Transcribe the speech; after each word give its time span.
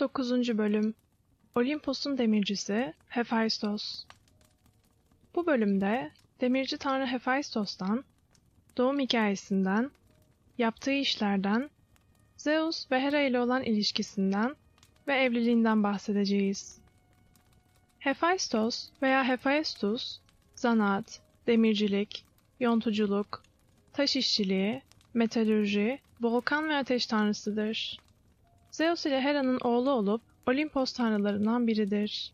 9. 0.00 0.58
Bölüm 0.58 0.94
Olimpos'un 1.54 2.18
demircisi 2.18 2.94
Hephaistos 3.08 4.04
Bu 5.34 5.46
bölümde 5.46 6.10
demirci 6.40 6.78
tanrı 6.78 7.06
Hephaistos'tan, 7.06 8.04
doğum 8.76 8.98
hikayesinden, 8.98 9.90
yaptığı 10.58 10.92
işlerden, 10.92 11.70
Zeus 12.36 12.90
ve 12.90 13.00
Hera 13.00 13.20
ile 13.20 13.40
olan 13.40 13.62
ilişkisinden 13.62 14.56
ve 15.08 15.14
evliliğinden 15.14 15.82
bahsedeceğiz. 15.82 16.78
Hephaistos 17.98 18.88
veya 19.02 19.24
Hephaistos, 19.24 20.18
zanaat, 20.54 21.20
demircilik, 21.46 22.24
yontuculuk, 22.60 23.42
taş 23.92 24.16
işçiliği, 24.16 24.82
metalürji, 25.14 25.98
volkan 26.20 26.68
ve 26.68 26.76
ateş 26.76 27.06
tanrısıdır. 27.06 28.00
Zeus 28.80 29.06
ile 29.06 29.20
Hera'nın 29.20 29.60
oğlu 29.60 29.90
olup 29.90 30.22
Olimpos 30.46 30.92
tanrılarından 30.92 31.66
biridir. 31.66 32.32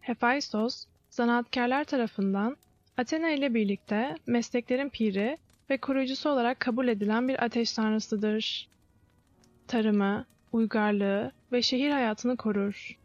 Hephaistos, 0.00 0.86
zanaatkarlar 1.10 1.84
tarafından 1.84 2.56
Athena 2.96 3.30
ile 3.30 3.54
birlikte 3.54 4.16
mesleklerin 4.26 4.88
piri 4.88 5.38
ve 5.70 5.76
koruyucusu 5.76 6.30
olarak 6.30 6.60
kabul 6.60 6.88
edilen 6.88 7.28
bir 7.28 7.44
ateş 7.44 7.72
tanrısıdır. 7.72 8.68
Tarımı, 9.68 10.24
uygarlığı 10.52 11.32
ve 11.52 11.62
şehir 11.62 11.90
hayatını 11.90 12.36
korur. 12.36 12.98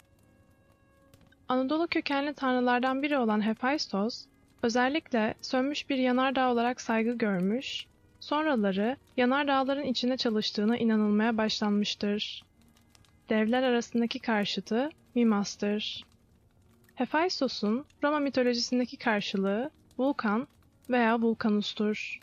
Anadolu 1.50 1.88
kökenli 1.88 2.34
tanrılardan 2.34 3.04
biri 3.04 3.18
olan 3.18 3.42
Hephaistos, 3.42 4.26
özellikle 4.64 5.34
sönmüş 5.42 5.90
bir 5.90 5.98
yanardağ 5.98 6.52
olarak 6.52 6.82
saygı 6.82 7.14
görmüş 7.14 7.88
Sonraları 8.28 8.98
yanardağların 9.18 9.84
içinde 9.84 10.18
çalıştığına 10.18 10.78
inanılmaya 10.78 11.38
başlanmıştır. 11.38 12.44
Devler 13.30 13.64
arasındaki 13.64 14.20
karşıtı 14.20 14.90
Mimas'tır. 15.16 16.06
Hephaistos'un 16.96 17.86
Roma 18.04 18.20
mitolojisindeki 18.20 18.98
karşılığı 18.98 19.72
Vulkan 19.98 20.48
veya 20.90 21.22
Vulkanus'tur. 21.22 22.20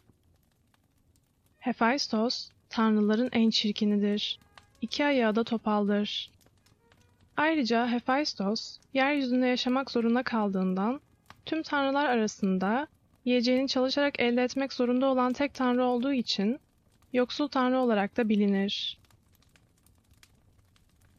Hephaistos, 1.58 2.50
tanrıların 2.68 3.30
en 3.32 3.50
çirkinidir. 3.50 4.38
İki 4.80 5.04
ayağı 5.04 5.36
da 5.36 5.44
topaldır. 5.44 6.30
Ayrıca 7.36 7.88
Hephaistos, 7.88 8.78
yeryüzünde 8.94 9.46
yaşamak 9.46 9.90
zorunda 9.90 10.22
kaldığından 10.22 11.00
tüm 11.46 11.62
tanrılar 11.62 12.06
arasında 12.06 12.88
yiyeceğini 13.24 13.68
çalışarak 13.68 14.20
elde 14.20 14.42
etmek 14.42 14.72
zorunda 14.72 15.06
olan 15.06 15.32
tek 15.32 15.54
tanrı 15.54 15.84
olduğu 15.84 16.12
için 16.12 16.58
yoksul 17.12 17.48
tanrı 17.48 17.78
olarak 17.78 18.16
da 18.16 18.28
bilinir. 18.28 18.98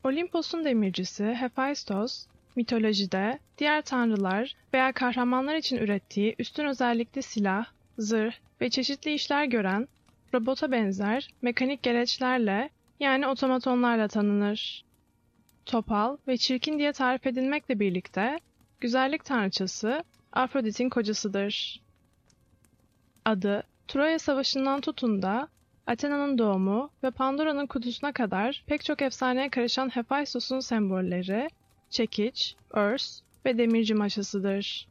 Olimpos'un 0.04 0.66
demircisi 0.66 1.26
Hephaistos, 1.26 2.28
mitolojide 2.56 3.40
diğer 3.58 3.82
tanrılar 3.82 4.56
veya 4.74 4.92
kahramanlar 4.92 5.56
için 5.56 5.78
ürettiği 5.78 6.36
üstün 6.40 6.66
özellikli 6.66 7.24
silah, 7.24 7.66
zırh 7.98 8.34
ve 8.62 8.70
çeşitli 8.70 9.14
işler 9.14 9.46
gören 9.46 9.88
robota 10.34 10.72
benzer 10.72 11.28
mekanik 11.42 11.84
gereçlerle 11.84 12.70
yani 13.00 13.28
otomatonlarla 13.28 14.08
tanınır. 14.08 14.86
Topal 15.66 16.18
ve 16.28 16.38
çirkin 16.38 16.80
diye 16.80 16.94
tarif 16.94 17.28
edilmekle 17.28 17.80
birlikte 17.80 18.40
güzellik 18.82 19.26
tanrıçası 19.26 20.04
Afrodit'in 20.34 20.90
kocasıdır. 20.90 21.85
Adı, 23.26 23.64
Troya 23.88 24.20
Savaşı'ndan 24.20 24.82
tutun 24.82 25.22
da 25.22 25.48
Athena'nın 25.88 26.38
doğumu 26.38 26.90
ve 27.04 27.12
Pandora'nın 27.12 27.68
kutusuna 27.68 28.12
kadar 28.12 28.64
pek 28.68 28.86
çok 28.86 29.02
efsaneye 29.02 29.50
karışan 29.50 29.90
Hephaistos'un 29.90 30.60
sembolleri, 30.60 31.50
çekiç, 31.90 32.56
örs 32.72 33.22
ve 33.46 33.58
demirci 33.58 33.94
maşasıdır. 33.94 34.88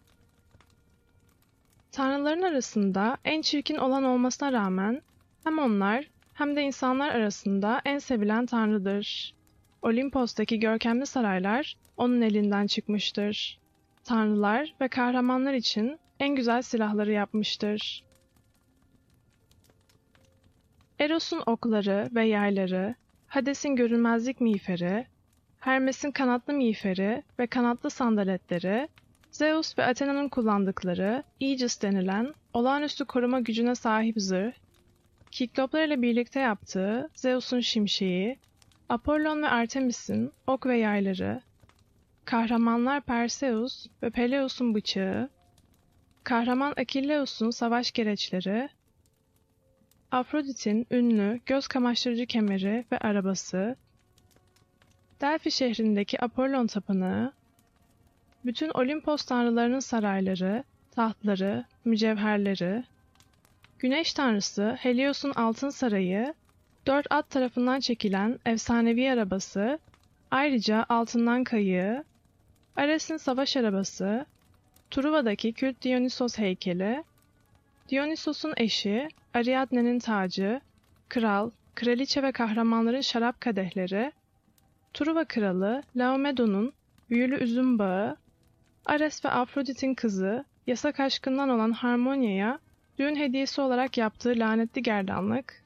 Tanrıların 1.92 2.42
arasında 2.42 3.16
en 3.24 3.42
çirkin 3.42 3.76
olan 3.76 4.04
olmasına 4.04 4.52
rağmen 4.52 5.02
hem 5.44 5.58
onlar 5.58 6.10
hem 6.32 6.56
de 6.56 6.62
insanlar 6.62 7.08
arasında 7.08 7.80
en 7.84 7.98
sevilen 7.98 8.46
tanrıdır. 8.46 9.34
Olimpos'taki 9.82 10.60
görkemli 10.60 11.06
saraylar 11.06 11.76
onun 11.96 12.20
elinden 12.20 12.66
çıkmıştır. 12.66 13.58
Tanrılar 14.04 14.74
ve 14.80 14.88
kahramanlar 14.88 15.54
için 15.54 15.98
en 16.20 16.34
güzel 16.34 16.62
silahları 16.62 17.12
yapmıştır. 17.12 18.04
Eros'un 21.04 21.42
okları 21.46 22.08
ve 22.14 22.24
yayları, 22.24 22.94
Hades'in 23.26 23.76
görünmezlik 23.76 24.40
miğferi, 24.40 25.06
Hermes'in 25.60 26.10
kanatlı 26.10 26.52
miğferi 26.52 27.22
ve 27.38 27.46
kanatlı 27.46 27.90
sandaletleri, 27.90 28.88
Zeus 29.30 29.78
ve 29.78 29.84
Athena'nın 29.84 30.28
kullandıkları 30.28 31.22
Aegis 31.42 31.82
denilen 31.82 32.34
olağanüstü 32.52 33.04
koruma 33.04 33.40
gücüne 33.40 33.74
sahip 33.74 34.14
zırh, 34.18 34.52
Kikloplar 35.30 35.86
ile 35.86 36.02
birlikte 36.02 36.40
yaptığı 36.40 37.10
Zeus'un 37.14 37.60
şimşeği, 37.60 38.38
Apollon 38.88 39.42
ve 39.42 39.48
Artemis'in 39.48 40.32
ok 40.46 40.66
ve 40.66 40.78
yayları, 40.78 41.42
kahramanlar 42.24 43.00
Perseus 43.00 43.86
ve 44.02 44.10
Peleus'un 44.10 44.74
bıçağı, 44.74 45.30
kahraman 46.24 46.74
Akilleus'un 46.76 47.50
savaş 47.50 47.92
gereçleri 47.92 48.68
Afrodit'in 50.14 50.86
ünlü 50.90 51.40
göz 51.46 51.66
kamaştırıcı 51.66 52.26
kemeri 52.26 52.84
ve 52.92 52.98
arabası, 52.98 53.76
Delphi 55.20 55.50
şehrindeki 55.50 56.24
Apollon 56.24 56.66
tapınağı, 56.66 57.32
bütün 58.44 58.68
Olimpos 58.68 59.24
tanrılarının 59.24 59.80
sarayları, 59.80 60.64
tahtları, 60.90 61.64
mücevherleri, 61.84 62.84
Güneş 63.78 64.12
tanrısı 64.12 64.76
Helios'un 64.80 65.32
altın 65.32 65.70
sarayı, 65.70 66.34
dört 66.86 67.06
at 67.10 67.30
tarafından 67.30 67.80
çekilen 67.80 68.38
efsanevi 68.46 69.10
arabası, 69.10 69.78
ayrıca 70.30 70.86
altından 70.88 71.44
kayığı, 71.44 72.04
Ares'in 72.76 73.16
savaş 73.16 73.56
arabası, 73.56 74.26
Truva'daki 74.90 75.52
kült 75.52 75.82
Dionysos 75.82 76.38
heykeli, 76.38 77.04
Dionysos'un 77.90 78.54
eşi 78.56 79.08
Ariadne'nin 79.34 79.98
tacı, 79.98 80.60
kral, 81.08 81.50
kraliçe 81.74 82.22
ve 82.22 82.32
kahramanların 82.32 83.00
şarap 83.00 83.40
kadehleri, 83.40 84.12
Truva 84.94 85.24
kralı 85.24 85.82
Laomedon'un 85.96 86.72
büyülü 87.10 87.36
üzüm 87.36 87.78
bağı, 87.78 88.16
Ares 88.86 89.24
ve 89.24 89.28
Afrodit'in 89.28 89.94
kızı, 89.94 90.44
yasak 90.66 91.00
aşkından 91.00 91.48
olan 91.48 91.72
Harmonia'ya 91.72 92.58
düğün 92.98 93.16
hediyesi 93.16 93.60
olarak 93.60 93.98
yaptığı 93.98 94.34
lanetli 94.36 94.82
gerdanlık, 94.82 95.64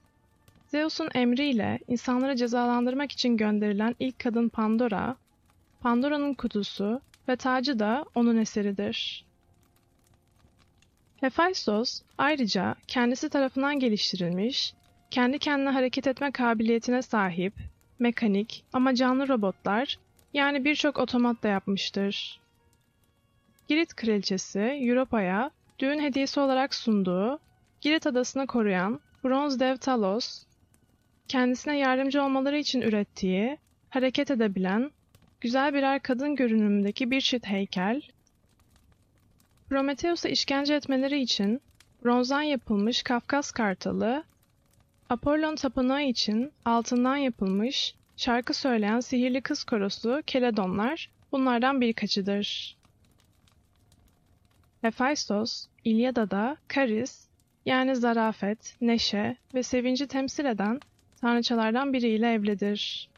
Zeus'un 0.68 1.08
emriyle 1.14 1.78
insanları 1.88 2.36
cezalandırmak 2.36 3.12
için 3.12 3.36
gönderilen 3.36 3.94
ilk 4.00 4.18
kadın 4.18 4.48
Pandora, 4.48 5.16
Pandora'nın 5.80 6.34
kutusu 6.34 7.00
ve 7.28 7.36
tacı 7.36 7.78
da 7.78 8.04
onun 8.14 8.36
eseridir. 8.36 9.27
Hephaistos 11.20 12.02
ayrıca 12.18 12.74
kendisi 12.86 13.28
tarafından 13.28 13.78
geliştirilmiş, 13.78 14.74
kendi 15.10 15.38
kendine 15.38 15.70
hareket 15.70 16.06
etme 16.06 16.30
kabiliyetine 16.30 17.02
sahip, 17.02 17.52
mekanik 17.98 18.64
ama 18.72 18.94
canlı 18.94 19.28
robotlar 19.28 19.98
yani 20.34 20.64
birçok 20.64 20.98
otomat 20.98 21.42
da 21.42 21.48
yapmıştır. 21.48 22.40
Girit 23.68 23.94
kraliçesi 23.94 24.60
Europa'ya 24.60 25.50
düğün 25.78 26.00
hediyesi 26.00 26.40
olarak 26.40 26.74
sunduğu, 26.74 27.38
Girit 27.80 28.06
adasını 28.06 28.46
koruyan 28.46 29.00
bronz 29.24 29.60
dev 29.60 29.76
Talos, 29.76 30.44
kendisine 31.28 31.78
yardımcı 31.78 32.22
olmaları 32.22 32.58
için 32.58 32.80
ürettiği, 32.80 33.58
hareket 33.90 34.30
edebilen, 34.30 34.90
güzel 35.40 35.74
birer 35.74 36.02
kadın 36.02 36.36
görünümündeki 36.36 37.10
bir 37.10 37.20
çift 37.20 37.46
heykel 37.46 38.02
Prometheus'a 39.68 40.28
işkence 40.28 40.74
etmeleri 40.74 41.20
için 41.20 41.60
bronzdan 42.04 42.42
yapılmış 42.42 43.02
Kafkas 43.02 43.50
kartalı, 43.50 44.24
Apollon 45.10 45.56
tapınağı 45.56 46.02
için 46.02 46.52
altından 46.64 47.16
yapılmış 47.16 47.94
şarkı 48.16 48.54
söyleyen 48.54 49.00
sihirli 49.00 49.40
kız 49.40 49.64
korosu 49.64 50.22
Keledonlar 50.26 51.10
bunlardan 51.32 51.80
birkaçıdır. 51.80 52.76
Hephaistos, 54.80 55.66
İlyada'da 55.84 56.56
Karis 56.68 57.28
yani 57.66 57.96
zarafet, 57.96 58.76
neşe 58.80 59.36
ve 59.54 59.62
sevinci 59.62 60.06
temsil 60.06 60.44
eden 60.44 60.80
tanrıçalardan 61.20 61.92
biriyle 61.92 62.32
evlidir. 62.32 63.08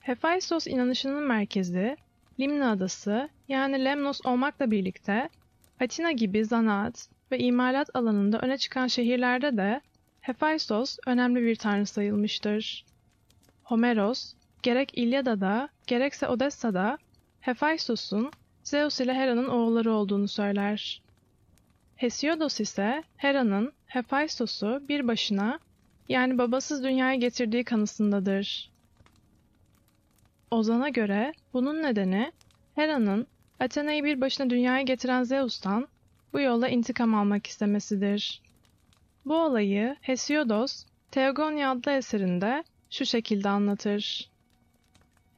Hephaistos 0.00 0.66
inanışının 0.66 1.22
merkezi 1.22 1.96
Limna 2.40 2.70
Adası 2.70 3.28
yani 3.48 3.84
Lemnos 3.84 4.20
olmakla 4.24 4.70
birlikte 4.70 5.28
Atina 5.80 6.12
gibi 6.12 6.44
zanaat 6.44 7.08
ve 7.30 7.38
imalat 7.38 7.90
alanında 7.94 8.38
öne 8.38 8.58
çıkan 8.58 8.86
şehirlerde 8.86 9.56
de 9.56 9.80
Hephaistos 10.20 10.96
önemli 11.06 11.42
bir 11.42 11.56
tanrı 11.56 11.86
sayılmıştır. 11.86 12.84
Homeros, 13.64 14.34
gerek 14.62 14.98
İlyada'da 14.98 15.68
gerekse 15.86 16.28
Odessa'da 16.28 16.98
Hephaistos'un 17.40 18.30
Zeus 18.62 19.00
ile 19.00 19.14
Hera'nın 19.14 19.48
oğulları 19.48 19.92
olduğunu 19.92 20.28
söyler. 20.28 21.02
Hesiodos 21.96 22.60
ise 22.60 23.02
Hera'nın 23.16 23.72
Hephaistos'u 23.86 24.82
bir 24.88 25.08
başına 25.08 25.58
yani 26.08 26.38
babasız 26.38 26.84
dünyaya 26.84 27.14
getirdiği 27.14 27.64
kanısındadır. 27.64 28.73
Ozan'a 30.54 30.88
göre 30.88 31.32
bunun 31.52 31.82
nedeni 31.82 32.32
Hera'nın 32.74 33.26
Athena'yı 33.60 34.04
bir 34.04 34.20
başına 34.20 34.50
dünyaya 34.50 34.82
getiren 34.82 35.22
Zeus'tan 35.22 35.88
bu 36.32 36.40
yolla 36.40 36.68
intikam 36.68 37.14
almak 37.14 37.46
istemesidir. 37.46 38.42
Bu 39.26 39.34
olayı 39.36 39.96
Hesiodos, 40.00 40.84
Theogonia 41.10 41.70
adlı 41.70 41.92
eserinde 41.92 42.64
şu 42.90 43.06
şekilde 43.06 43.48
anlatır. 43.48 44.30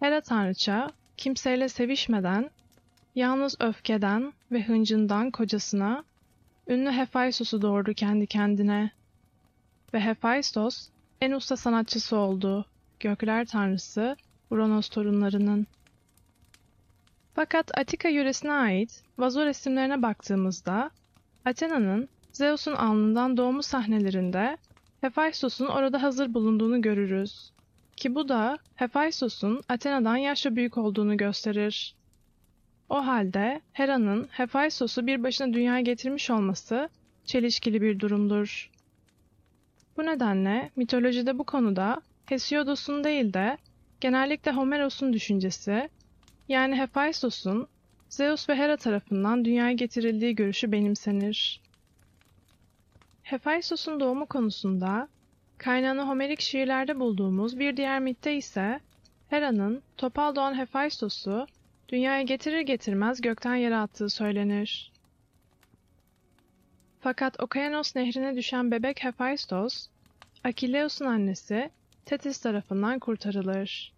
Hera 0.00 0.20
tanrıça, 0.20 0.90
kimseyle 1.16 1.68
sevişmeden, 1.68 2.50
yalnız 3.14 3.56
öfkeden 3.60 4.32
ve 4.52 4.62
hıncından 4.62 5.30
kocasına, 5.30 6.04
ünlü 6.68 6.90
Hephaistos'u 6.90 7.62
doğurdu 7.62 7.94
kendi 7.94 8.26
kendine. 8.26 8.90
Ve 9.94 10.00
Hephaistos, 10.00 10.88
en 11.20 11.32
usta 11.32 11.56
sanatçısı 11.56 12.16
oldu, 12.16 12.66
gökler 13.00 13.46
tanrısı, 13.46 14.16
Uranos 14.50 14.88
torunlarının. 14.88 15.66
Fakat 17.34 17.78
Atika 17.78 18.08
yöresine 18.08 18.52
ait 18.52 19.02
vazo 19.18 19.46
resimlerine 19.46 20.02
baktığımızda, 20.02 20.90
Athena'nın 21.44 22.08
Zeus'un 22.32 22.72
alnından 22.72 23.36
doğumu 23.36 23.62
sahnelerinde 23.62 24.58
Hephaistos'un 25.00 25.66
orada 25.66 26.02
hazır 26.02 26.34
bulunduğunu 26.34 26.82
görürüz. 26.82 27.52
Ki 27.96 28.14
bu 28.14 28.28
da 28.28 28.58
Hephaistos'un 28.74 29.62
Athena'dan 29.68 30.16
yaşça 30.16 30.56
büyük 30.56 30.78
olduğunu 30.78 31.16
gösterir. 31.16 31.94
O 32.88 33.06
halde 33.06 33.60
Hera'nın 33.72 34.28
Hephaistos'u 34.30 35.06
bir 35.06 35.22
başına 35.22 35.52
dünyaya 35.52 35.80
getirmiş 35.80 36.30
olması 36.30 36.88
çelişkili 37.24 37.82
bir 37.82 38.00
durumdur. 38.00 38.70
Bu 39.96 40.06
nedenle 40.06 40.70
mitolojide 40.76 41.38
bu 41.38 41.44
konuda 41.44 42.00
Hesiodos'un 42.26 43.04
değil 43.04 43.32
de 43.32 43.58
genellikle 44.00 44.52
Homeros'un 44.52 45.12
düşüncesi, 45.12 45.90
yani 46.48 46.76
Hephaistos'un 46.76 47.68
Zeus 48.08 48.48
ve 48.48 48.54
Hera 48.54 48.76
tarafından 48.76 49.44
dünyaya 49.44 49.72
getirildiği 49.72 50.34
görüşü 50.34 50.72
benimsenir. 50.72 51.60
Hephaistos'un 53.22 54.00
doğumu 54.00 54.26
konusunda 54.26 55.08
kaynağını 55.58 56.02
Homerik 56.02 56.40
şiirlerde 56.40 57.00
bulduğumuz 57.00 57.58
bir 57.58 57.76
diğer 57.76 58.00
mitte 58.00 58.36
ise 58.36 58.80
Hera'nın 59.28 59.82
topal 59.96 60.34
doğan 60.34 60.54
Hephaistos'u 60.54 61.46
dünyaya 61.88 62.22
getirir 62.22 62.60
getirmez 62.60 63.20
gökten 63.20 63.54
yere 63.54 63.76
attığı 63.76 64.10
söylenir. 64.10 64.92
Fakat 67.00 67.40
Okayanos 67.40 67.96
nehrine 67.96 68.36
düşen 68.36 68.70
bebek 68.70 69.04
Hephaistos, 69.04 69.88
Akileus'un 70.44 71.06
annesi 71.06 71.70
Tetis 72.06 72.38
tarafından 72.38 72.98
kurtarılır. 72.98 73.92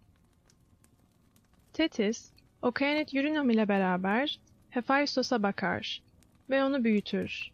Tetis, 1.73 2.31
Okayanet 2.61 3.13
Yurinam 3.13 3.49
ile 3.49 3.67
beraber 3.67 4.39
Hephaistos'a 4.69 5.43
bakar 5.43 6.01
ve 6.49 6.63
onu 6.63 6.83
büyütür. 6.83 7.51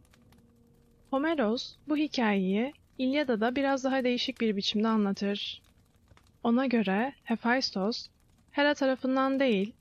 Homeros 1.10 1.76
bu 1.88 1.98
hikayeyi 1.98 2.74
İlyada'da 2.98 3.56
biraz 3.56 3.84
daha 3.84 4.04
değişik 4.04 4.42
bir 4.42 4.56
biçimde 4.56 4.88
anlatır. 4.88 5.62
Ona 6.44 6.66
göre 6.66 7.14
Hephaistos, 7.24 8.08
Hera 8.52 8.74
tarafından 8.74 9.40
değil, 9.40 9.74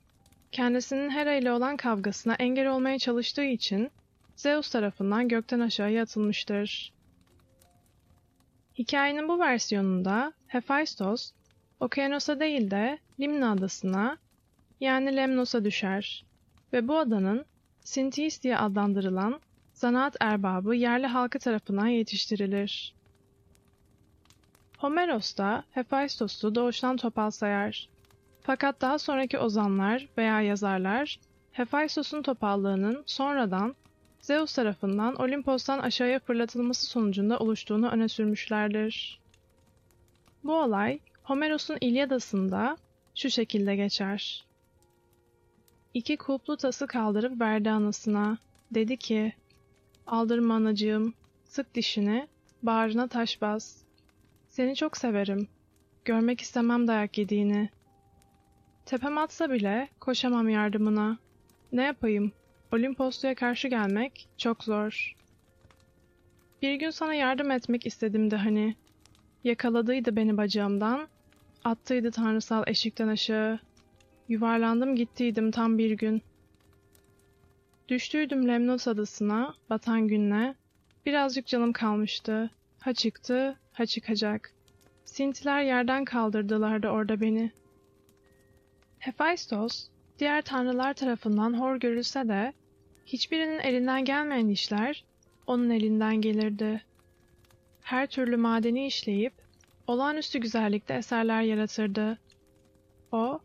kendisinin 0.51 1.09
Hera 1.09 1.33
ile 1.33 1.51
olan 1.51 1.77
kavgasına 1.77 2.33
engel 2.33 2.67
olmaya 2.67 2.99
çalıştığı 2.99 3.45
için 3.45 3.91
Zeus 4.35 4.69
tarafından 4.69 5.27
gökten 5.27 5.59
aşağıya 5.59 6.03
atılmıştır. 6.03 6.94
Hikayenin 8.77 9.27
bu 9.27 9.39
versiyonunda 9.39 10.33
Hephaistos, 10.47 11.31
Okyanos'a 11.79 12.39
değil 12.39 12.71
de 12.71 12.99
Limna 13.19 13.51
adasına 13.51 14.17
yani 14.79 15.15
Lemnos'a 15.15 15.65
düşer 15.65 16.25
ve 16.73 16.87
bu 16.87 16.97
adanın 16.97 17.45
Sintis 17.79 18.43
diye 18.43 18.57
adlandırılan 18.57 19.39
zanaat 19.73 20.15
erbabı 20.19 20.75
yerli 20.75 21.07
halkı 21.07 21.39
tarafından 21.39 21.87
yetiştirilir. 21.87 22.95
Homeros 24.77 25.37
da 25.37 25.63
Hephaistos'u 25.71 26.55
doğuştan 26.55 26.97
topal 26.97 27.31
sayar. 27.31 27.89
Fakat 28.41 28.81
daha 28.81 28.99
sonraki 28.99 29.39
ozanlar 29.39 30.07
veya 30.17 30.41
yazarlar 30.41 31.19
Hephaistos'un 31.51 32.21
topallığının 32.21 33.03
sonradan 33.05 33.75
Zeus 34.25 34.53
tarafından 34.53 35.15
Olimpos'tan 35.15 35.79
aşağıya 35.79 36.19
fırlatılması 36.19 36.85
sonucunda 36.85 37.39
oluştuğunu 37.39 37.89
öne 37.89 38.07
sürmüşlerdir. 38.07 39.19
Bu 40.43 40.53
olay 40.53 40.99
Homeros'un 41.23 41.77
İlyadası'nda 41.81 42.77
şu 43.15 43.29
şekilde 43.29 43.75
geçer. 43.75 44.45
İki 45.93 46.17
kulplu 46.17 46.57
tası 46.57 46.87
kaldırıp 46.87 47.41
verdi 47.41 47.69
anasına. 47.69 48.37
Dedi 48.71 48.97
ki, 48.97 49.33
Aldırma 50.07 50.55
anacığım, 50.55 51.13
sık 51.43 51.75
dişini, 51.75 52.27
bağrına 52.63 53.07
taş 53.07 53.41
bas. 53.41 53.77
Seni 54.47 54.75
çok 54.75 54.97
severim. 54.97 55.47
Görmek 56.05 56.41
istemem 56.41 56.87
dayak 56.87 57.17
yediğini. 57.17 57.69
Tepem 58.85 59.17
atsa 59.17 59.51
bile 59.51 59.89
koşamam 59.99 60.49
yardımına. 60.49 61.17
Ne 61.71 61.83
yapayım? 61.83 62.31
Olimposlu'ya 62.75 63.35
karşı 63.35 63.67
gelmek 63.67 64.27
çok 64.37 64.63
zor. 64.63 65.15
Bir 66.61 66.73
gün 66.73 66.89
sana 66.89 67.13
yardım 67.13 67.51
etmek 67.51 67.85
istedim 67.85 68.31
de 68.31 68.35
hani. 68.35 68.75
Yakaladıydı 69.43 70.15
beni 70.15 70.37
bacağımdan, 70.37 71.07
attıydı 71.63 72.11
tanrısal 72.11 72.63
eşikten 72.67 73.07
aşağı. 73.07 73.59
Yuvarlandım 74.29 74.95
gittiydim 74.95 75.51
tam 75.51 75.77
bir 75.77 75.91
gün. 75.91 76.21
Düştüydüm 77.89 78.47
Lemnos 78.47 78.87
adasına, 78.87 79.53
batan 79.69 80.07
günle. 80.07 80.55
Birazcık 81.05 81.47
canım 81.47 81.73
kalmıştı. 81.73 82.49
Ha 82.79 82.93
çıktı, 82.93 83.59
ha 83.73 83.85
çıkacak. 83.85 84.51
Sintiler 85.05 85.63
yerden 85.63 86.05
kaldırdılardı 86.05 86.87
orada 86.87 87.21
beni. 87.21 87.51
Hephaistos, 88.99 89.87
diğer 90.19 90.41
tanrılar 90.41 90.93
tarafından 90.93 91.59
hor 91.59 91.75
görülse 91.75 92.27
de, 92.27 92.53
hiçbirinin 93.05 93.59
elinden 93.59 94.05
gelmeyen 94.05 94.47
işler, 94.47 95.03
onun 95.47 95.69
elinden 95.69 96.15
gelirdi. 96.15 96.83
Her 97.81 98.07
türlü 98.07 98.37
madeni 98.37 98.87
işleyip, 98.87 99.33
olağanüstü 99.87 100.39
güzellikte 100.39 100.93
eserler 100.93 101.41
yaratırdı. 101.41 102.17
O, 103.11 103.39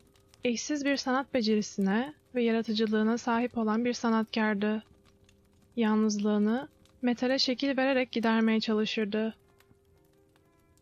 eşsiz 0.44 0.84
bir 0.84 0.96
sanat 0.96 1.34
becerisine 1.34 2.14
ve 2.34 2.42
yaratıcılığına 2.42 3.18
sahip 3.18 3.58
olan 3.58 3.84
bir 3.84 3.92
sanatkardı. 3.92 4.82
Yalnızlığını 5.76 6.68
metale 7.02 7.38
şekil 7.38 7.76
vererek 7.76 8.12
gidermeye 8.12 8.60
çalışırdı. 8.60 9.34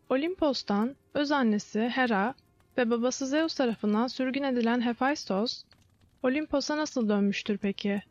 Olimpos'tan 0.09 0.95
öz 1.13 1.31
annesi 1.31 1.89
Hera 1.89 2.33
ve 2.77 2.89
babası 2.89 3.27
Zeus 3.27 3.55
tarafından 3.55 4.07
sürgün 4.07 4.43
edilen 4.43 4.81
Hephaistos, 4.81 5.63
Olimpos'a 6.23 6.77
nasıl 6.77 7.09
dönmüştür 7.09 7.57
peki? 7.57 8.01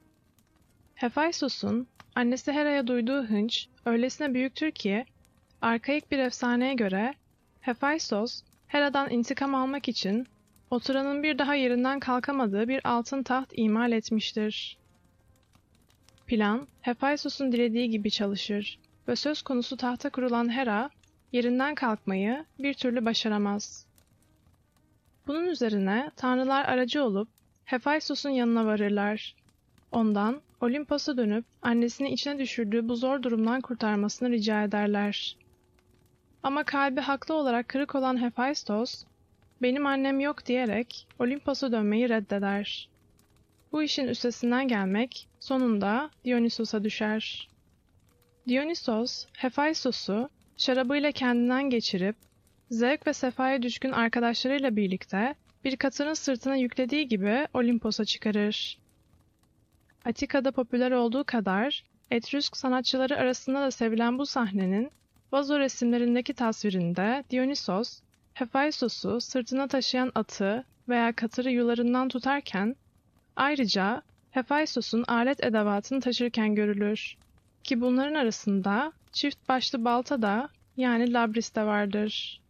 Hephaistos'un 0.99 1.87
annesi 2.15 2.53
Hera'ya 2.53 2.87
duyduğu 2.87 3.23
hınç 3.23 3.69
öylesine 3.85 4.35
büyüktür 4.35 4.71
ki, 4.71 5.05
arkaik 5.63 6.11
bir 6.11 6.19
efsaneye 6.19 6.75
göre 6.75 7.15
Hephaistos, 7.61 8.43
Hera'dan 8.67 9.11
intikam 9.11 9.55
almak 9.55 9.89
için 9.89 10.27
oturanın 10.71 11.23
bir 11.23 11.39
daha 11.39 11.55
yerinden 11.55 12.01
kalkamadığı 12.01 12.69
bir 12.69 12.81
altın 12.85 13.23
taht 13.23 13.53
imal 13.53 13.93
etmiştir. 13.93 14.79
Plan, 16.27 16.69
Hephaistos'un 16.81 17.53
dilediği 17.53 17.91
gibi 17.91 18.11
çalışır 18.11 18.79
ve 19.09 19.17
söz 19.17 19.43
konusu 19.43 19.77
tahta 19.77 20.11
kurulan 20.11 20.53
Hera, 20.57 20.91
yerinden 21.33 21.75
kalkmayı 21.75 22.45
bir 22.59 22.75
türlü 22.75 23.05
başaramaz. 23.05 23.87
Bunun 25.27 25.47
üzerine 25.47 26.11
tanrılar 26.17 26.65
aracı 26.65 27.05
olup 27.05 27.29
Hephaistos'un 27.65 28.31
yanına 28.31 28.67
varırlar. 28.67 29.35
Ondan 29.93 30.41
Olimpos'a 30.61 31.17
dönüp 31.17 31.45
annesini 31.63 32.13
içine 32.13 32.39
düşürdüğü 32.39 32.89
bu 32.89 32.97
zor 32.97 33.23
durumdan 33.23 33.61
kurtarmasını 33.61 34.31
rica 34.31 34.65
ederler. 34.65 35.37
Ama 36.43 36.65
kalbi 36.65 37.01
haklı 37.01 37.35
olarak 37.35 37.69
kırık 37.69 37.95
olan 37.95 38.23
Hephaistos, 38.23 39.05
benim 39.63 39.87
annem 39.87 40.21
yok 40.21 40.47
diyerek 40.47 41.07
Olimpos'a 41.19 41.73
dönmeyi 41.73 42.09
reddeder. 42.09 42.89
Bu 43.73 43.83
işin 43.83 44.09
üstesinden 44.09 44.69
gelmek 44.69 45.29
sonunda 45.41 46.11
Dionysos'a 46.25 46.85
düşer. 46.85 47.49
Dionysos, 48.49 49.27
Hephaistos'u 49.33 50.29
şarabıyla 50.57 51.13
kendinden 51.13 51.71
geçirip 51.71 52.17
zevk 52.71 53.07
ve 53.07 53.13
sefaya 53.13 53.63
düşkün 53.63 53.93
arkadaşlarıyla 53.93 54.77
birlikte 54.77 55.35
bir 55.65 55.77
katırın 55.77 56.15
sırtına 56.15 56.57
yüklediği 56.57 57.09
gibi 57.09 57.47
Olimpos'a 57.55 58.05
çıkarır. 58.05 58.79
Atika'da 60.05 60.53
popüler 60.53 60.91
olduğu 60.91 61.25
kadar 61.25 61.85
Etrüsk 62.11 62.57
sanatçıları 62.57 63.17
arasında 63.17 63.61
da 63.61 63.71
sevilen 63.71 64.19
bu 64.19 64.27
sahnenin 64.27 64.91
vazo 65.33 65.59
resimlerindeki 65.59 66.35
tasvirinde 66.35 67.25
Dionysos, 67.31 68.01
Hephaistos'u 68.35 69.21
sırtına 69.21 69.69
taşıyan 69.69 70.13
atı 70.15 70.65
veya 70.89 71.13
katırı 71.13 71.51
yularından 71.51 72.09
tutarken 72.09 72.77
ayrıca 73.37 74.03
Hephaistos'un 74.31 75.05
alet 75.09 75.45
edevatını 75.45 76.01
taşırken 76.01 76.55
görülür 76.55 77.17
ki 77.65 77.81
bunların 77.81 78.15
arasında 78.15 78.93
çift 79.13 79.49
başlı 79.49 79.85
balta 79.85 80.23
da 80.23 80.49
yani 80.77 81.13
labris 81.13 81.55
de 81.55 81.63
vardır. 81.63 82.41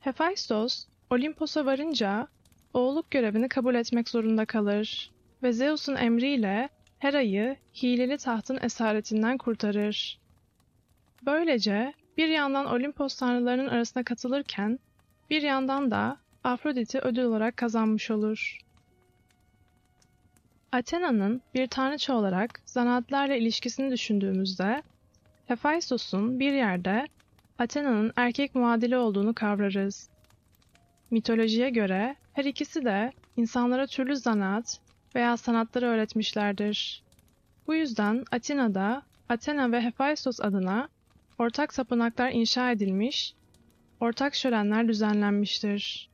Hephaistos, 0.00 0.86
Olimpos'a 1.10 1.66
varınca 1.66 2.28
oğluk 2.74 3.10
görevini 3.10 3.48
kabul 3.48 3.74
etmek 3.74 4.08
zorunda 4.08 4.44
kalır 4.44 5.10
ve 5.42 5.52
Zeus'un 5.52 5.96
emriyle 5.96 6.68
Hera'yı 6.98 7.56
hileli 7.82 8.18
tahtın 8.18 8.58
esaretinden 8.62 9.38
kurtarır. 9.38 10.18
Böylece 11.26 11.92
bir 12.16 12.28
yandan 12.28 12.66
Olimpos 12.66 13.16
tanrılarının 13.16 13.68
arasına 13.68 14.02
katılırken 14.02 14.78
bir 15.30 15.42
yandan 15.42 15.90
da 15.90 16.16
Afrodit'i 16.44 16.98
ödül 16.98 17.22
olarak 17.22 17.56
kazanmış 17.56 18.10
olur. 18.10 18.58
Athena'nın 20.72 21.42
bir 21.54 21.66
tanrıça 21.66 22.14
olarak 22.14 22.60
zanaatlarla 22.64 23.34
ilişkisini 23.34 23.90
düşündüğümüzde 23.90 24.82
Hephaistos'un 25.46 26.40
bir 26.40 26.52
yerde 26.52 27.06
Athena'nın 27.58 28.12
erkek 28.16 28.54
muadili 28.54 28.96
olduğunu 28.96 29.34
kavrarız. 29.34 30.08
Mitolojiye 31.10 31.70
göre 31.70 32.16
her 32.32 32.44
ikisi 32.44 32.84
de 32.84 33.12
insanlara 33.36 33.86
türlü 33.86 34.16
zanaat 34.16 34.80
veya 35.14 35.36
sanatları 35.36 35.86
öğretmişlerdir. 35.86 37.02
Bu 37.66 37.74
yüzden 37.74 38.24
Atina'da 38.30 39.02
Athena 39.28 39.72
ve 39.72 39.80
Hephaistos 39.80 40.40
adına 40.40 40.88
ortak 41.38 41.74
tapınaklar 41.74 42.30
inşa 42.30 42.70
edilmiş, 42.70 43.34
ortak 44.00 44.34
şölenler 44.34 44.88
düzenlenmiştir. 44.88 46.08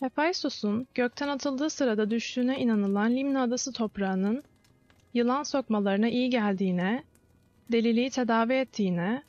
Hephaistos'un 0.00 0.86
gökten 0.94 1.28
atıldığı 1.28 1.70
sırada 1.70 2.10
düştüğüne 2.10 2.58
inanılan 2.60 3.16
Limna 3.16 3.42
adası 3.42 3.72
toprağının 3.72 4.42
yılan 5.14 5.42
sokmalarına 5.42 6.08
iyi 6.08 6.30
geldiğine, 6.30 7.04
deliliği 7.72 8.10
tedavi 8.10 8.52
ettiğine 8.52 9.22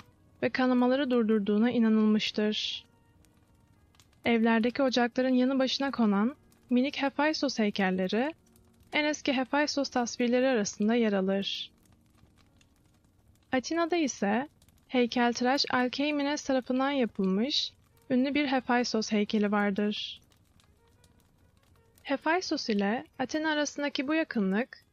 ve 0.44 0.50
kanamaları 0.50 1.12
durdurduğuna 1.12 1.72
inanılmıştır. 1.72 2.86
Evlerdeki 4.26 4.84
ocakların 4.84 5.34
yanı 5.34 5.60
başına 5.60 5.92
konan 5.92 6.36
minik 6.72 7.02
Hephaistos 7.02 7.60
heykelleri 7.60 8.34
en 8.94 9.06
eski 9.06 9.34
Hephaistos 9.34 9.90
tasvirleri 9.90 10.48
arasında 10.48 10.96
yer 10.96 11.14
alır. 11.14 11.72
Atina'da 13.52 13.96
ise 13.96 14.50
heykeltıraş 14.88 15.66
Alkeimenes 15.70 16.44
tarafından 16.44 16.92
yapılmış 16.92 17.74
ünlü 18.10 18.34
bir 18.36 18.48
Hephaistos 18.48 19.12
heykeli 19.12 19.52
vardır. 19.52 20.22
Hephaistos 22.04 22.70
ile 22.70 23.06
Athena 23.20 23.52
arasındaki 23.52 24.08
bu 24.08 24.14
yakınlık, 24.14 24.86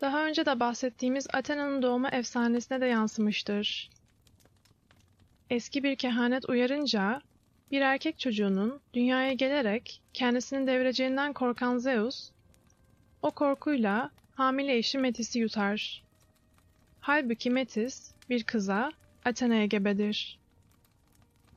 daha 0.00 0.26
önce 0.26 0.46
de 0.46 0.60
bahsettiğimiz 0.60 1.26
Athena'nın 1.32 1.82
doğma 1.82 2.08
efsanesine 2.10 2.80
de 2.80 2.86
yansımıştır. 2.86 3.90
Eski 5.50 5.82
bir 5.82 5.96
kehanet 5.96 6.48
uyarınca, 6.48 7.22
bir 7.70 7.80
erkek 7.80 8.18
çocuğunun 8.18 8.80
dünyaya 8.94 9.32
gelerek 9.32 10.00
kendisini 10.12 10.66
devireceğinden 10.66 11.32
korkan 11.32 11.78
Zeus, 11.78 12.30
o 13.22 13.30
korkuyla 13.30 14.10
hamile 14.34 14.76
eşi 14.76 14.98
Metis'i 14.98 15.38
yutar. 15.38 16.02
Halbuki 17.00 17.50
Metis 17.50 18.10
bir 18.30 18.44
kıza 18.44 18.92
Athena'ya 19.24 19.66
gebedir. 19.66 20.38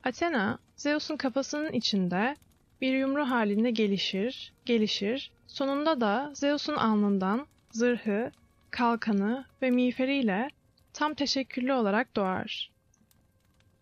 Athena, 0.04 0.58
Zeus'un 0.76 1.16
kafasının 1.16 1.72
içinde 1.72 2.36
bir 2.80 2.98
yumru 2.98 3.30
halinde 3.30 3.70
gelişir, 3.70 4.52
gelişir, 4.66 5.30
sonunda 5.46 6.00
da 6.00 6.30
Zeus'un 6.34 6.76
alnından 6.76 7.46
zırhı, 7.70 8.32
kalkanı 8.70 9.44
ve 9.62 9.70
miğferiyle 9.70 10.50
tam 10.92 11.14
teşekküllü 11.14 11.72
olarak 11.72 12.16
doğar. 12.16 12.70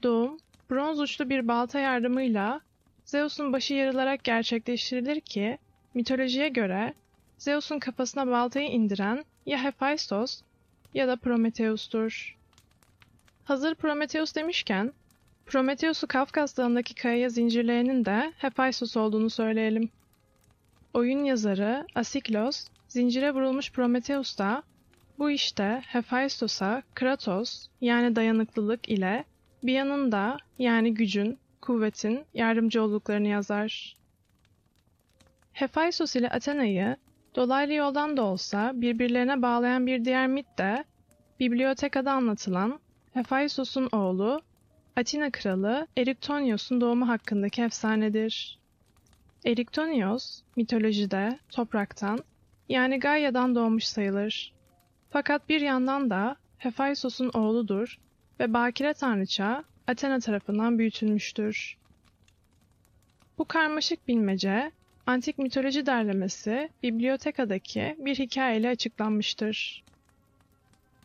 Doğum, 0.02 0.38
bronz 0.70 1.00
uçlu 1.00 1.30
bir 1.30 1.48
balta 1.48 1.80
yardımıyla 1.80 2.60
Zeus'un 3.04 3.52
başı 3.52 3.74
yarılarak 3.74 4.24
gerçekleştirilir 4.24 5.20
ki, 5.20 5.58
mitolojiye 5.94 6.48
göre 6.48 6.94
Zeus'un 7.38 7.78
kafasına 7.78 8.26
baltayı 8.26 8.68
indiren 8.68 9.24
ya 9.46 9.64
Hephaistos 9.64 10.42
ya 10.94 11.08
da 11.08 11.16
Prometheus'tur. 11.16 12.36
Hazır 13.44 13.74
Prometheus 13.74 14.34
demişken, 14.34 14.92
Prometheus'u 15.46 16.06
Kafkas 16.06 16.56
Dağı'ndaki 16.56 16.94
kayaya 16.94 17.28
zincirleyenin 17.28 18.04
de 18.04 18.32
Hephaistos 18.38 18.96
olduğunu 18.96 19.30
söyleyelim. 19.30 19.90
Oyun 20.94 21.24
yazarı 21.24 21.86
Asiklos, 21.94 22.66
zincire 22.88 23.34
vurulmuş 23.34 23.72
Prometheus 23.72 24.38
da 24.38 24.62
bu 25.18 25.30
işte 25.30 25.82
Hephaistos'a 25.86 26.82
Kratos 26.94 27.68
yani 27.80 28.16
dayanıklılık 28.16 28.88
ile 28.88 29.24
bir 29.66 29.72
yanında 29.72 30.36
yani 30.58 30.94
gücün, 30.94 31.38
kuvvetin 31.60 32.24
yardımcı 32.34 32.82
olduklarını 32.82 33.28
yazar. 33.28 33.96
Hephaistos 35.52 36.16
ile 36.16 36.28
Athena'yı 36.30 36.96
dolaylı 37.34 37.72
yoldan 37.72 38.16
da 38.16 38.22
olsa 38.22 38.72
birbirlerine 38.74 39.42
bağlayan 39.42 39.86
bir 39.86 40.04
diğer 40.04 40.26
mit 40.26 40.46
de 40.58 40.84
bibliotekada 41.40 42.12
anlatılan 42.12 42.80
Hephaistos'un 43.12 43.88
oğlu 43.92 44.40
Atina 44.96 45.30
kralı 45.30 45.86
Eriktonios'un 45.96 46.80
doğumu 46.80 47.08
hakkındaki 47.08 47.62
efsanedir. 47.62 48.58
Eriktonios, 49.44 50.42
mitolojide 50.56 51.38
topraktan 51.50 52.18
yani 52.68 52.98
Gaia'dan 52.98 53.54
doğmuş 53.54 53.84
sayılır. 53.84 54.52
Fakat 55.10 55.48
bir 55.48 55.60
yandan 55.60 56.10
da 56.10 56.36
Hephaistos'un 56.58 57.30
oğludur 57.34 57.98
ve 58.40 58.52
bakire 58.52 58.94
tanrıça 58.94 59.64
Athena 59.86 60.20
tarafından 60.20 60.78
büyütülmüştür. 60.78 61.76
Bu 63.38 63.44
karmaşık 63.44 64.08
bilmece, 64.08 64.70
antik 65.06 65.38
mitoloji 65.38 65.86
derlemesi 65.86 66.70
Biblioteka'daki 66.82 67.96
bir 67.98 68.18
hikayeyle 68.18 68.68
açıklanmıştır. 68.68 69.84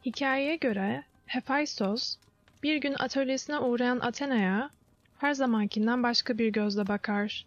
Hikayeye 0.05 0.55
göre 0.55 1.03
Hephaistos, 1.25 2.17
bir 2.63 2.77
gün 2.77 2.95
atölyesine 2.99 3.59
uğrayan 3.59 3.99
Athena'ya 3.99 4.69
her 5.17 5.33
zamankinden 5.33 6.03
başka 6.03 6.37
bir 6.37 6.49
gözle 6.49 6.87
bakar 6.87 7.45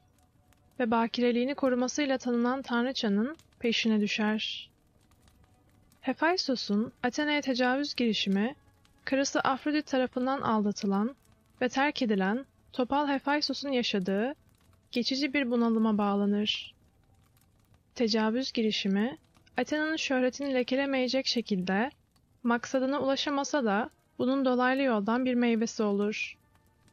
ve 0.80 0.90
bakireliğini 0.90 1.54
korumasıyla 1.54 2.18
tanınan 2.18 2.62
tanrıçanın 2.62 3.36
peşine 3.58 4.00
düşer. 4.00 4.70
Hephaistos'un 6.00 6.92
Athena'ya 7.02 7.40
tecavüz 7.40 7.94
girişimi, 7.94 8.54
karısı 9.04 9.40
Afrodit 9.40 9.86
tarafından 9.86 10.40
aldatılan 10.40 11.16
ve 11.60 11.68
terk 11.68 12.02
edilen 12.02 12.46
Topal 12.72 13.08
Hephaistos'un 13.08 13.72
yaşadığı 13.72 14.34
geçici 14.92 15.34
bir 15.34 15.50
bunalıma 15.50 15.98
bağlanır. 15.98 16.74
Tecavüz 17.94 18.52
girişimi, 18.52 19.18
Athena'nın 19.56 19.96
şöhretini 19.96 20.54
lekelemeyecek 20.54 21.26
şekilde 21.26 21.90
maksadına 22.42 23.00
ulaşamasa 23.00 23.64
da 23.64 23.90
bunun 24.18 24.44
dolaylı 24.44 24.82
yoldan 24.82 25.24
bir 25.24 25.34
meyvesi 25.34 25.82
olur. 25.82 26.36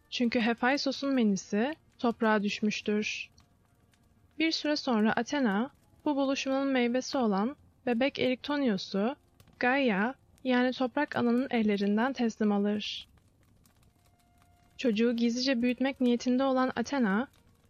Çünkü 0.10 0.40
Hephaistos'un 0.40 1.14
menisi 1.14 1.76
toprağa 2.00 2.44
düşmüştür. 2.44 3.30
Bir 4.40 4.52
süre 4.52 4.76
sonra 4.76 5.14
Athena, 5.14 5.70
bu 6.06 6.16
buluşmanın 6.16 6.68
meyvesi 6.68 7.18
olan 7.18 7.56
bebek 7.86 8.20
Eriktonios'u 8.20 9.16
Gaia 9.60 10.14
yani 10.44 10.72
toprak 10.72 11.16
ananın 11.16 11.48
ellerinden 11.52 12.14
teslim 12.14 12.52
alır. 12.52 13.08
Çocuğu 14.78 15.16
gizlice 15.16 15.62
büyütmek 15.62 16.02
niyetinde 16.02 16.44
olan 16.44 16.72
Athena, 16.76 17.28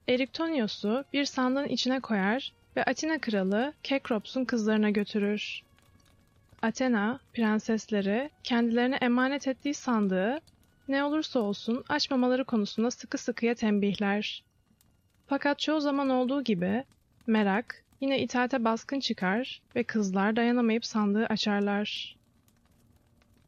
Eriktonios'u 0.07 1.05
bir 1.13 1.25
sandığın 1.25 1.67
içine 1.67 1.99
koyar 1.99 2.53
ve 2.75 2.83
Atina 2.83 3.19
kralı 3.19 3.73
Kekrops'un 3.83 4.45
kızlarına 4.45 4.89
götürür. 4.89 5.63
Athena, 6.61 7.19
prensesleri 7.33 8.29
kendilerine 8.43 8.95
emanet 8.95 9.47
ettiği 9.47 9.73
sandığı 9.73 10.39
ne 10.87 11.03
olursa 11.03 11.39
olsun 11.39 11.83
açmamaları 11.89 12.45
konusunda 12.45 12.91
sıkı 12.91 13.17
sıkıya 13.17 13.55
tembihler. 13.55 14.43
Fakat 15.27 15.59
çoğu 15.59 15.81
zaman 15.81 16.09
olduğu 16.09 16.43
gibi 16.43 16.83
merak 17.27 17.83
yine 18.01 18.21
itaate 18.21 18.63
baskın 18.63 18.99
çıkar 18.99 19.61
ve 19.75 19.83
kızlar 19.83 20.35
dayanamayıp 20.35 20.85
sandığı 20.85 21.25
açarlar. 21.25 22.20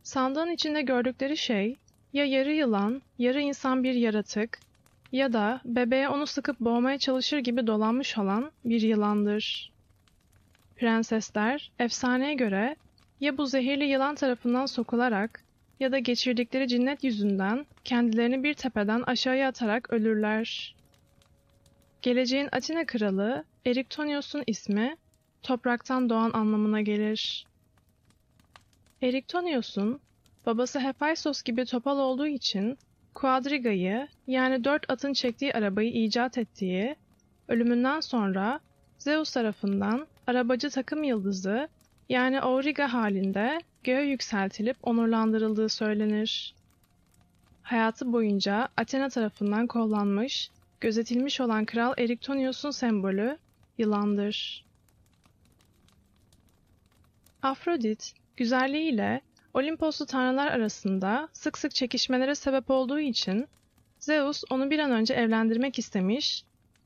Sandığın 0.04 0.52
içinde 0.52 0.82
gördükleri 0.82 1.38
şey 1.38 1.76
ya 2.14 2.26
yarı 2.26 2.54
yılan, 2.54 3.02
yarı 3.20 3.42
insan 3.42 3.84
bir 3.84 3.94
yaratık 3.94 4.60
ya 5.12 5.34
da 5.34 5.62
bebeğe 5.66 6.10
onu 6.10 6.28
sıkıp 6.28 6.60
boğmaya 6.60 6.98
çalışır 6.98 7.38
gibi 7.38 7.68
dolanmış 7.68 8.18
olan 8.18 8.52
bir 8.66 8.82
yılandır. 8.82 9.72
Prensesler, 10.76 11.72
efsaneye 11.80 12.34
göre 12.34 12.76
ya 13.20 13.38
bu 13.38 13.46
zehirli 13.46 13.86
yılan 13.86 14.16
tarafından 14.16 14.66
sokularak 14.66 15.44
ya 15.80 15.92
da 15.92 16.00
geçirdikleri 16.00 16.68
cinnet 16.68 17.04
yüzünden 17.04 17.66
kendilerini 17.84 18.44
bir 18.44 18.54
tepeden 18.54 19.02
aşağıya 19.02 19.48
atarak 19.48 19.94
ölürler. 19.94 20.76
Geleceğin 22.02 22.50
Atina 22.52 22.86
kralı 22.86 23.44
Eriktonios'un 23.66 24.44
ismi 24.48 24.98
topraktan 25.44 26.10
doğan 26.10 26.32
anlamına 26.34 26.82
gelir. 26.82 27.46
Eriktonios'un 29.04 30.00
babası 30.46 30.80
Hephaistos 30.80 31.44
gibi 31.44 31.66
topal 31.66 32.00
olduğu 32.00 32.28
için 32.28 32.78
Quadriga'yı 33.14 34.08
yani 34.28 34.64
dört 34.64 34.90
atın 34.92 35.14
çektiği 35.14 35.54
arabayı 35.54 35.92
icat 35.92 36.38
ettiği, 36.38 36.96
ölümünden 37.48 38.00
sonra 38.00 38.60
Zeus 38.98 39.34
tarafından 39.34 40.08
arabacı 40.28 40.70
takım 40.70 41.04
yıldızı 41.04 41.68
yani 42.10 42.42
Auriga 42.42 42.94
halinde 42.94 43.62
göğe 43.84 44.06
yükseltilip 44.06 44.78
onurlandırıldığı 44.84 45.70
söylenir. 45.70 46.56
Hayatı 47.64 48.14
boyunca 48.14 48.70
Athena 48.78 49.10
tarafından 49.10 49.68
kollanmış, 49.68 50.50
gözetilmiş 50.82 51.42
olan 51.42 51.66
Kral 51.66 51.94
Eriktonios'un 51.98 52.72
sembolü 52.72 53.38
yılandır. 53.78 54.66
Afrodit, 57.42 58.23
güzelliğiyle 58.38 59.22
Olimposlu 59.54 60.06
tanrılar 60.06 60.48
arasında 60.48 61.30
sık 61.34 61.58
sık 61.58 61.75
çekişmelere 61.75 62.36
sebep 62.36 62.70
olduğu 62.70 63.00
için 63.00 63.48
Zeus 64.00 64.44
onu 64.50 64.70
bir 64.70 64.80
an 64.80 64.92
önce 64.92 65.13
evlendirmek 65.13 65.80
istemiş, 65.80 66.44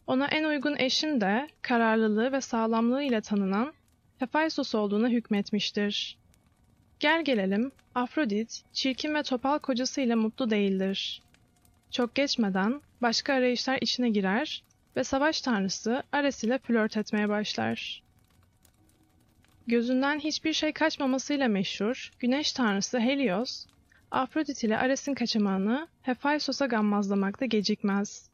ona 0.08 0.28
en 0.28 0.44
uygun 0.44 0.76
eşin 0.78 1.22
de 1.22 1.48
kararlılığı 1.62 2.32
ve 2.32 2.42
sağlamlığı 2.42 3.04
ile 3.04 3.22
tanınan 3.22 3.74
Hephaistos 4.20 4.76
olduğuna 4.76 5.10
hükmetmiştir. 5.10 6.18
Gel 7.00 7.24
gelelim, 7.24 7.72
Afrodit, 7.96 8.64
çirkin 8.74 9.16
ve 9.16 9.24
topal 9.24 9.60
kocasıyla 9.60 10.16
mutlu 10.16 10.50
değildir. 10.50 11.22
Çok 11.92 12.16
geçmeden 12.16 12.82
başka 13.02 13.34
arayışlar 13.34 13.78
içine 13.82 14.10
girer 14.10 14.64
ve 14.96 15.04
savaş 15.04 15.42
tanrısı 15.42 16.04
Ares 16.12 16.44
ile 16.44 16.58
flört 16.58 16.98
etmeye 16.98 17.30
başlar. 17.30 18.04
Gözünden 19.68 20.20
hiçbir 20.20 20.54
şey 20.54 20.74
kaçmamasıyla 20.74 21.48
meşhur 21.48 22.12
güneş 22.20 22.52
tanrısı 22.54 23.00
Helios, 23.00 23.66
Afrodit 24.12 24.64
ile 24.64 24.78
Ares'in 24.78 25.14
kaçamağını 25.14 25.88
Hephaistos'a 26.02 26.66
gammazlamakta 26.66 27.46
gecikmez. 27.46 28.30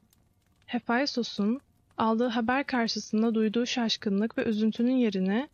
Hephaistos'un 0.66 1.62
aldığı 1.98 2.28
haber 2.28 2.64
karşısında 2.64 3.36
duyduğu 3.36 3.66
şaşkınlık 3.66 4.38
ve 4.38 4.44
üzüntünün 4.44 4.96
yerini 4.96 5.50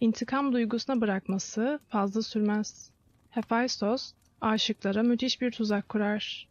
intikam 0.00 0.52
duygusuna 0.52 1.00
bırakması 1.00 1.80
fazla 1.88 2.22
sürmez. 2.22 2.90
Hephaistos, 3.30 4.12
aşıklara 4.40 5.02
müthiş 5.02 5.40
bir 5.40 5.50
tuzak 5.50 5.88
kurar. 5.88 6.48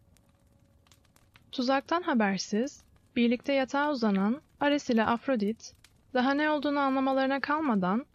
Tuzaktan 1.51 2.01
habersiz, 2.01 2.83
birlikte 3.15 3.53
yatağa 3.53 3.91
uzanan 3.91 4.41
Ares 4.59 4.89
ile 4.89 5.05
Afrodit, 5.05 5.73
daha 6.13 6.33
ne 6.33 6.49
olduğunu 6.49 6.79
anlamalarına 6.79 7.39
kalmadan, 7.39 8.05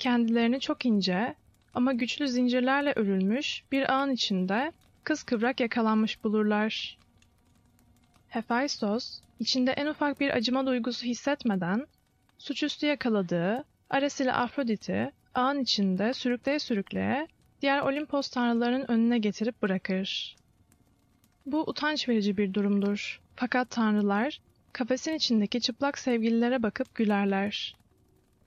kendilerini 0.00 0.60
çok 0.60 0.86
ince 0.86 1.34
ama 1.74 1.92
güçlü 1.92 2.28
zincirlerle 2.28 2.92
örülmüş 2.96 3.62
bir 3.72 3.92
ağın 3.92 4.10
içinde 4.10 4.72
kıskıvrak 5.04 5.60
yakalanmış 5.60 6.24
bulurlar. 6.24 6.98
Hephaistos, 8.28 9.20
içinde 9.40 9.72
en 9.72 9.86
ufak 9.86 10.20
bir 10.20 10.30
acıma 10.30 10.66
duygusu 10.66 11.06
hissetmeden, 11.06 11.86
suçüstü 12.38 12.86
yakaladığı 12.86 13.64
Ares 13.90 14.20
ile 14.20 14.32
Afrodit'i 14.32 15.12
ağın 15.34 15.58
içinde 15.58 16.14
sürükleye 16.14 16.58
sürükleye 16.58 17.28
diğer 17.62 17.80
Olimpos 17.80 18.28
tanrılarının 18.28 18.90
önüne 18.90 19.18
getirip 19.18 19.62
bırakır. 19.62 20.36
Bu 21.46 21.70
utanç 21.70 22.08
verici 22.08 22.36
bir 22.36 22.54
durumdur. 22.54 23.20
Fakat 23.36 23.70
tanrılar 23.70 24.40
kafesin 24.72 25.14
içindeki 25.14 25.60
çıplak 25.60 25.98
sevgililere 25.98 26.62
bakıp 26.62 26.94
gülerler. 26.94 27.76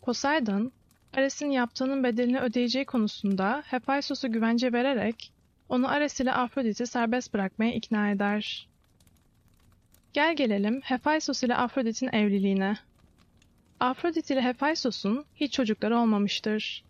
Poseidon, 0.01 0.71
Ares'in 1.13 1.51
yaptığının 1.51 2.03
bedelini 2.03 2.39
ödeyeceği 2.39 2.85
konusunda 2.85 3.63
Hephaistos'a 3.65 4.27
güvence 4.27 4.73
vererek 4.73 5.33
onu 5.69 5.89
Ares 5.89 6.19
ile 6.19 6.33
Afrodit'i 6.33 6.87
serbest 6.87 7.33
bırakmaya 7.33 7.73
ikna 7.73 8.11
eder. 8.11 8.67
Gel 10.13 10.35
gelelim 10.35 10.81
Hephaistos 10.81 11.43
ile 11.43 11.55
Afrodit'in 11.55 12.07
evliliğine. 12.07 12.77
Afrodit 13.79 14.31
ile 14.31 14.41
Hephaistos'un 14.41 15.25
hiç 15.35 15.53
çocukları 15.53 15.97
olmamıştır. 15.97 16.83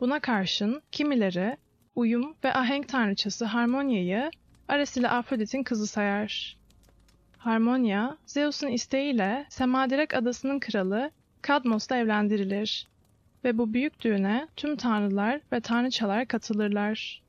Buna 0.00 0.20
karşın 0.20 0.82
kimileri 0.92 1.56
uyum 1.96 2.34
ve 2.44 2.54
ahenk 2.54 2.88
tanrıçası 2.88 3.44
Harmonia'yı 3.44 4.30
Ares 4.68 4.96
ile 4.96 5.08
Afrodit'in 5.08 5.62
kızı 5.62 5.86
sayar. 5.86 6.56
Harmonia, 7.38 8.16
Zeus'un 8.26 8.68
isteğiyle 8.68 9.46
Semadirek 9.48 10.14
adasının 10.14 10.58
kralı 10.58 11.10
Kadmos'la 11.42 11.96
evlendirilir 11.96 12.93
ve 13.44 13.58
bu 13.58 13.72
büyük 13.74 14.00
düğüne 14.00 14.48
tüm 14.56 14.76
tanrılar 14.76 15.40
ve 15.52 15.60
tanrıçalar 15.60 16.26
katılırlar. 16.26 17.22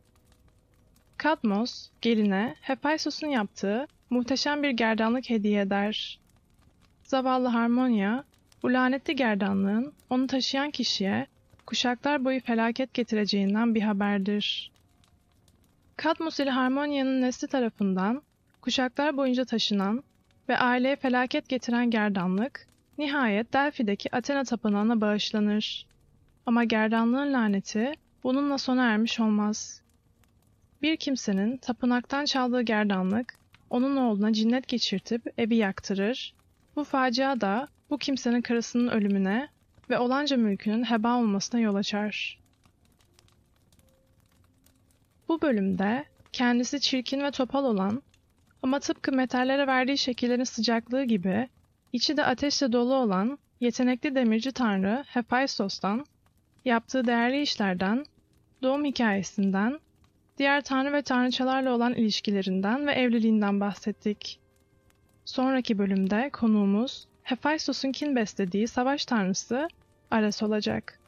Kadmos, 1.17 1.89
geline 2.01 2.55
Hephaistos'un 2.61 3.27
yaptığı 3.27 3.87
muhteşem 4.09 4.63
bir 4.63 4.69
gerdanlık 4.69 5.29
hediye 5.29 5.61
eder. 5.61 6.19
Zavallı 7.03 7.47
Harmonia, 7.47 8.23
bu 8.63 8.73
lanetli 8.73 9.15
gerdanlığın 9.15 9.93
onu 10.09 10.27
taşıyan 10.27 10.71
kişiye 10.71 11.27
kuşaklar 11.65 12.25
boyu 12.25 12.39
felaket 12.39 12.93
getireceğinden 12.93 13.75
bir 13.75 13.81
haberdir. 13.81 14.71
Kadmos 15.97 16.39
ile 16.39 16.49
Harmonia'nın 16.49 17.21
nesli 17.21 17.47
tarafından 17.47 18.21
kuşaklar 18.61 19.17
boyunca 19.17 19.45
taşınan 19.45 20.03
ve 20.49 20.57
aileye 20.57 20.95
felaket 20.95 21.49
getiren 21.49 21.91
gerdanlık, 21.91 22.67
nihayet 22.97 23.53
Delphi'deki 23.53 24.15
Athena 24.15 24.43
tapınağına 24.43 25.01
bağışlanır. 25.01 25.85
Ama 26.45 26.63
gerdanlığın 26.63 27.33
laneti 27.33 27.93
bununla 28.23 28.57
sona 28.57 28.83
ermiş 28.85 29.19
olmaz. 29.19 29.81
Bir 30.81 30.97
kimsenin 30.97 31.57
tapınaktan 31.57 32.25
çaldığı 32.25 32.61
gerdanlık, 32.61 33.39
onun 33.69 33.97
oğluna 33.97 34.33
cinnet 34.33 34.67
geçirtip 34.67 35.33
evi 35.37 35.55
yaktırır. 35.55 36.33
Bu 36.75 36.83
facia 36.83 37.41
da 37.41 37.67
bu 37.89 37.97
kimsenin 37.97 38.41
karısının 38.41 38.87
ölümüne 38.87 39.49
ve 39.89 39.99
olanca 39.99 40.37
mülkünün 40.37 40.83
heba 40.83 41.17
olmasına 41.17 41.59
yol 41.59 41.75
açar. 41.75 42.39
Bu 45.27 45.41
bölümde 45.41 46.05
kendisi 46.31 46.79
çirkin 46.79 47.23
ve 47.23 47.31
topal 47.31 47.65
olan 47.65 48.03
ama 48.63 48.79
tıpkı 48.79 49.11
metallere 49.11 49.67
verdiği 49.67 49.97
şekillerin 49.97 50.43
sıcaklığı 50.43 51.03
gibi 51.03 51.49
içi 51.93 52.17
de 52.17 52.25
ateşle 52.25 52.71
dolu 52.71 52.93
olan 52.95 53.39
yetenekli 53.59 54.15
demirci 54.15 54.51
tanrı 54.51 55.03
Hephaistos'tan, 55.07 56.05
yaptığı 56.65 57.07
değerli 57.07 57.41
işlerden, 57.41 58.05
doğum 58.63 58.85
hikayesinden, 58.85 59.79
diğer 60.37 60.61
tanrı 60.61 60.93
ve 60.93 61.01
tanrıçalarla 61.01 61.71
olan 61.71 61.93
ilişkilerinden 61.93 62.87
ve 62.87 62.91
evliliğinden 62.91 63.59
bahsettik. 63.59 64.39
Sonraki 65.25 65.77
bölümde 65.77 66.29
konuğumuz 66.29 67.07
Hephaistos'un 67.23 67.91
kin 67.91 68.15
beslediği 68.15 68.67
savaş 68.67 69.05
tanrısı 69.05 69.67
Ares 70.11 70.43
olacak. 70.43 70.99